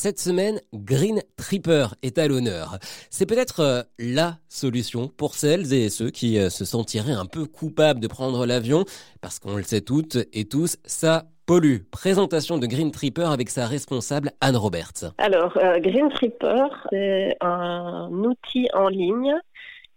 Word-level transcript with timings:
Cette 0.00 0.20
semaine, 0.20 0.60
Green 0.72 1.18
Tripper 1.36 1.88
est 2.04 2.18
à 2.18 2.28
l'honneur. 2.28 2.78
C'est 3.10 3.26
peut-être 3.26 3.58
euh, 3.58 3.82
la 3.98 4.34
solution 4.48 5.08
pour 5.08 5.34
celles 5.34 5.74
et 5.74 5.88
ceux 5.88 6.10
qui 6.10 6.38
euh, 6.38 6.50
se 6.50 6.64
sentiraient 6.64 7.14
un 7.14 7.26
peu 7.26 7.46
coupables 7.46 7.98
de 7.98 8.06
prendre 8.06 8.46
l'avion, 8.46 8.84
parce 9.20 9.40
qu'on 9.40 9.56
le 9.56 9.64
sait 9.64 9.80
toutes 9.80 10.18
et 10.32 10.44
tous, 10.44 10.76
ça 10.84 11.24
pollue. 11.46 11.78
Présentation 11.90 12.58
de 12.58 12.68
Green 12.68 12.92
Tripper 12.92 13.24
avec 13.24 13.50
sa 13.50 13.66
responsable 13.66 14.30
Anne 14.40 14.56
Roberts. 14.56 15.12
Alors, 15.18 15.56
euh, 15.56 15.80
Green 15.80 16.08
Tripper, 16.10 16.66
c'est 16.92 17.36
un 17.40 18.08
outil 18.12 18.68
en 18.74 18.86
ligne 18.86 19.34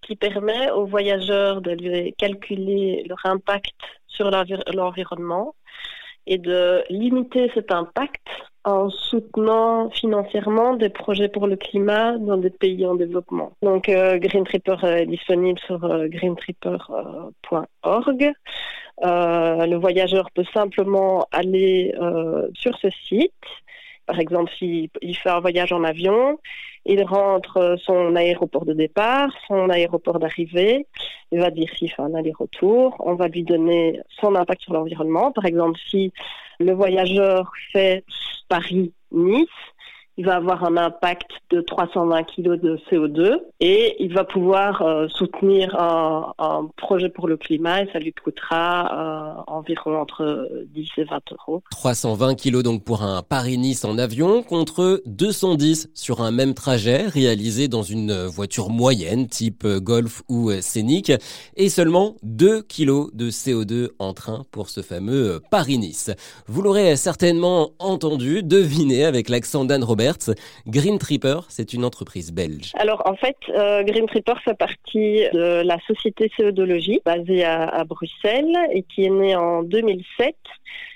qui 0.02 0.15
permet 0.15 0.71
aux 0.71 0.88
voyageurs 0.88 1.61
de 1.61 2.10
calculer 2.18 3.06
leur 3.07 3.24
impact 3.24 3.75
sur 4.07 4.32
l'environnement 4.32 5.54
et 6.25 6.39
de 6.39 6.83
limiter 6.89 7.52
cet 7.54 7.71
impact 7.71 8.25
en 8.64 8.89
soutenant 8.89 9.89
financièrement 9.89 10.75
des 10.75 10.89
projets 10.89 11.29
pour 11.29 11.47
le 11.47 11.56
climat 11.56 12.15
dans 12.18 12.38
des 12.38 12.51
pays 12.51 12.86
en 12.86 12.93
développement. 12.96 13.54
Donc 13.61 13.87
euh, 13.89 14.18
Green 14.20 14.43
Tripper 14.43 14.75
est 14.84 15.07
disponible 15.07 15.60
sur 15.60 15.84
euh, 15.84 16.07
greentripper.org. 16.07 18.32
Euh, 19.04 19.65
le 19.65 19.75
voyageur 19.78 20.29
peut 20.32 20.46
simplement 20.54 21.28
aller 21.32 21.96
sur 22.54 22.78
ce 22.78 22.89
site 23.07 23.34
par 24.11 24.20
exemple, 24.20 24.51
s'il 24.60 24.89
fait 25.24 25.29
un 25.29 25.39
voyage 25.39 25.71
en 25.71 25.86
avion, 25.86 26.38
il 26.86 27.01
rentre 27.06 27.78
son 27.82 28.14
aéroport 28.18 28.65
de 28.65 28.74
départ, 28.74 29.29
son 29.47 29.70
aéroport 29.70 30.20
d'arrivée, 30.20 30.86
il 31.32 31.39
va 31.39 31.50
dire 31.50 31.70
s'il 31.78 31.89
fait 31.89 32.02
un 32.02 32.14
aller-retour, 32.14 32.97
on 33.00 33.16
va 33.16 33.30
lui 33.30 33.44
donner 33.44 34.02
son 34.20 34.36
impact 34.36 34.64
sur 34.64 34.73
l'environnement. 34.73 35.31
Par 35.31 35.45
exemple, 35.45 35.80
si 35.89 36.11
le 36.59 36.73
voyageur 36.73 37.53
fait 37.72 38.03
Paris-Nice, 38.50 39.47
il 40.17 40.26
va 40.26 40.36
avoir 40.36 40.66
un 40.66 40.76
impact 40.76 41.32
de 41.52 41.62
320 41.62 42.23
kg 42.23 42.59
de 42.59 42.78
CO2 42.92 43.39
et 43.62 43.95
il 44.04 44.14
va 44.14 44.26
pouvoir 44.26 44.82
euh, 44.82 45.08
soutenir 45.08 45.73
un, 45.80 46.67
projet 46.76 47.08
pour 47.08 47.30
le 47.30 47.38
climat 47.38 47.84
et 47.84 47.89
ça 47.94 48.00
lui 48.00 48.12
coûtera 48.12 49.38
euh, 49.48 49.52
environ 49.62 50.00
entre 50.00 50.50
10 50.73 50.90
et 50.98 51.04
20 51.04 51.20
euros. 51.31 51.64
320 51.72 52.36
kg 52.36 52.62
donc 52.64 52.84
pour 52.84 53.04
un 53.04 53.22
Paris-Nice 53.22 53.86
en 53.86 53.98
avion 53.98 54.44
contre 54.44 55.02
210 55.06 55.92
sur 55.94 56.22
un 56.22 56.31
même 56.31 56.54
trajet 56.54 57.08
réalisé 57.08 57.67
dans 57.67 57.84
une 57.84 58.26
voiture 58.26 58.70
moyenne 58.70 59.28
type 59.28 59.66
Golf 59.66 60.23
ou 60.30 60.52
Scénic 60.62 61.12
et 61.56 61.70
seulement 61.70 62.16
2 62.23 62.64
kg 62.64 63.14
de 63.14 63.30
CO2 63.30 63.89
en 64.00 64.14
train 64.14 64.44
pour 64.52 64.70
ce 64.70 64.82
fameux 64.82 65.39
Paris-Nice. 65.52 66.12
Vous 66.48 66.62
l'aurez 66.62 66.95
certainement 66.95 67.72
entendu, 67.80 68.44
deviné 68.44 69.06
avec 69.06 69.30
l'accent 69.30 69.66
d'Anne 69.66 69.84
Robert 69.84 70.17
Green 70.67 70.98
Tripper, 70.98 71.39
c'est 71.50 71.73
une 71.73 71.86
entreprise 71.86 72.32
belge. 72.32 72.72
Alors 72.76 73.02
en 73.06 73.16
fait, 73.16 73.38
euh, 73.50 73.84
Green 73.84 74.08
Tripper 74.08 74.34
fait 74.44 74.58
partie 74.58 75.23
de 75.34 75.62
la 75.64 75.78
société 75.88 76.32
Céodologie 76.36 77.02
basée 77.06 77.44
à, 77.44 77.84
Bruxelles 77.84 78.56
et 78.73 78.84
qui 78.84 79.06
est 79.06 79.09
née 79.09 79.36
en 79.36 79.51
2007. 79.64 80.36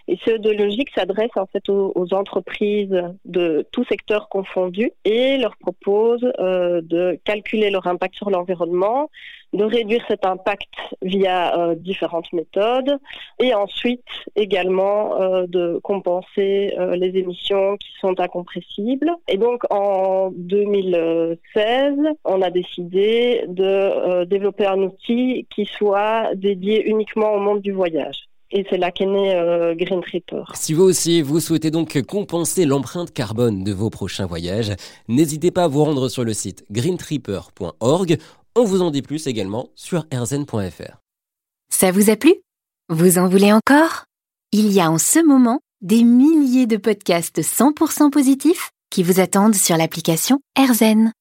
Et 0.07 0.17
Céodologique 0.23 0.89
s'adresse 0.95 1.35
en 1.35 1.47
fait 1.47 1.67
aux, 1.67 2.13
entreprises 2.13 3.01
de 3.25 3.65
tout 3.71 3.83
secteur 3.85 4.29
confondu 4.29 4.91
et 5.03 5.37
leur 5.37 5.57
propose 5.57 6.23
euh, 6.39 6.81
de 6.83 7.19
calculer 7.23 7.71
leur 7.71 7.87
impact 7.87 8.13
sur 8.15 8.29
l'environnement, 8.29 9.09
de 9.53 9.63
réduire 9.63 10.05
cet 10.07 10.23
impact 10.25 10.69
via 11.01 11.57
euh, 11.57 11.73
différentes 11.73 12.31
méthodes 12.33 12.99
et 13.39 13.55
ensuite 13.55 14.05
également 14.35 15.19
euh, 15.19 15.47
de 15.47 15.79
compenser 15.81 16.75
les 16.95 17.17
émissions 17.17 17.77
qui 17.77 17.89
sont 17.99 18.19
incompressibles. 18.19 19.11
Et 19.27 19.37
donc 19.37 19.63
en 19.71 20.29
2016, 20.35 21.95
on 22.25 22.41
a 22.43 22.51
décidé 22.51 23.43
de 23.47 24.23
développer 24.25 24.67
un 24.67 24.81
outil 24.81 25.47
qui 25.49 25.65
soit 25.65 26.35
dédié 26.35 26.87
uniquement 26.87 27.33
au 27.33 27.39
monde 27.39 27.61
du 27.61 27.71
voyage. 27.71 28.27
Et 28.57 28.65
c'est 28.69 28.77
là 28.77 28.89
qu'est 28.89 29.05
né 29.05 29.75
Green 29.77 30.01
Tripper. 30.01 30.43
Si 30.53 30.73
vous 30.73 30.83
aussi, 30.83 31.21
vous 31.21 31.39
souhaitez 31.39 31.71
donc 31.71 32.01
compenser 32.03 32.65
l'empreinte 32.65 33.11
carbone 33.11 33.63
de 33.63 33.73
vos 33.73 33.89
prochains 33.89 34.25
voyages, 34.25 34.73
n'hésitez 35.09 35.51
pas 35.51 35.65
à 35.65 35.67
vous 35.67 35.83
rendre 35.83 36.07
sur 36.07 36.23
le 36.23 36.33
site 36.33 36.65
greentripper.org 36.71 38.17
on 38.57 38.63
vous 38.63 38.81
en 38.81 38.89
dit 38.89 39.01
plus 39.01 39.27
également 39.27 39.67
sur 39.75 40.05
rzn.fr. 40.13 40.97
Ça 41.69 41.91
vous 41.91 42.09
a 42.09 42.15
plu? 42.15 42.33
Vous 42.87 43.17
en 43.17 43.27
voulez 43.27 43.51
encore? 43.51 44.05
Il 44.53 44.71
y 44.71 44.79
a 44.79 44.89
en 44.89 44.97
ce 44.97 45.19
moment 45.19 45.59
des 45.81 46.03
milliers 46.03 46.67
de 46.67 46.77
podcasts 46.77 47.41
100% 47.41 48.09
positifs 48.11 48.71
qui 48.89 49.03
vous 49.03 49.19
attendent 49.19 49.55
sur 49.55 49.75
l'application 49.75 50.39
RZN. 50.57 51.11